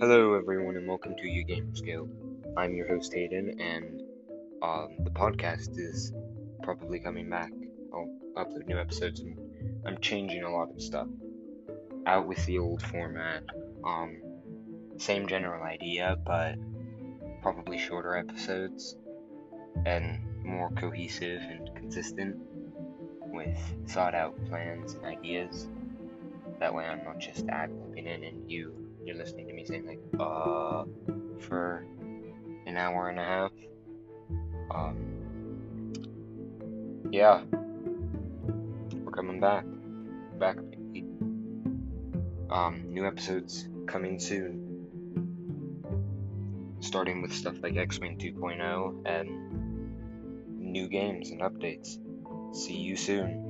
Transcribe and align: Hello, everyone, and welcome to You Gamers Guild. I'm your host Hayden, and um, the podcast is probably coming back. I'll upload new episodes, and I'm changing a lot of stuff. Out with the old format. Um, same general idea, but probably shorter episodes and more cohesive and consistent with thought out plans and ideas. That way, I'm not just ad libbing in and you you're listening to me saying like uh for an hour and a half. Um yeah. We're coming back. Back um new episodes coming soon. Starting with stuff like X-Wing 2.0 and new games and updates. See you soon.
Hello, 0.00 0.34
everyone, 0.34 0.76
and 0.76 0.88
welcome 0.88 1.14
to 1.14 1.28
You 1.28 1.46
Gamers 1.46 1.80
Guild. 1.80 2.10
I'm 2.56 2.74
your 2.74 2.88
host 2.88 3.14
Hayden, 3.14 3.60
and 3.60 4.02
um, 4.60 4.88
the 5.04 5.10
podcast 5.10 5.78
is 5.78 6.12
probably 6.64 6.98
coming 6.98 7.30
back. 7.30 7.52
I'll 7.92 8.08
upload 8.36 8.66
new 8.66 8.76
episodes, 8.76 9.20
and 9.20 9.38
I'm 9.86 9.98
changing 10.00 10.42
a 10.42 10.50
lot 10.50 10.70
of 10.70 10.82
stuff. 10.82 11.06
Out 12.06 12.26
with 12.26 12.44
the 12.44 12.58
old 12.58 12.82
format. 12.82 13.44
Um, 13.84 14.20
same 14.96 15.28
general 15.28 15.62
idea, 15.62 16.18
but 16.26 16.56
probably 17.40 17.78
shorter 17.78 18.16
episodes 18.16 18.96
and 19.86 20.18
more 20.44 20.70
cohesive 20.70 21.40
and 21.40 21.70
consistent 21.76 22.36
with 23.26 23.56
thought 23.86 24.16
out 24.16 24.34
plans 24.46 24.94
and 24.94 25.04
ideas. 25.04 25.68
That 26.58 26.74
way, 26.74 26.84
I'm 26.84 27.04
not 27.04 27.20
just 27.20 27.46
ad 27.48 27.70
libbing 27.70 28.06
in 28.06 28.24
and 28.24 28.50
you 28.50 28.84
you're 29.04 29.16
listening 29.16 29.46
to 29.48 29.52
me 29.52 29.64
saying 29.64 29.86
like 29.86 30.00
uh 30.18 30.84
for 31.40 31.86
an 32.66 32.76
hour 32.76 33.08
and 33.08 33.18
a 33.18 33.24
half. 33.24 33.52
Um 34.70 35.92
yeah. 37.10 37.42
We're 38.92 39.12
coming 39.12 39.40
back. 39.40 39.64
Back 40.38 40.56
um 42.50 42.84
new 42.88 43.06
episodes 43.06 43.68
coming 43.86 44.18
soon. 44.18 44.70
Starting 46.80 47.22
with 47.22 47.32
stuff 47.32 47.56
like 47.62 47.76
X-Wing 47.76 48.18
2.0 48.18 49.02
and 49.06 50.58
new 50.58 50.88
games 50.88 51.30
and 51.30 51.40
updates. 51.40 51.98
See 52.54 52.76
you 52.76 52.96
soon. 52.96 53.43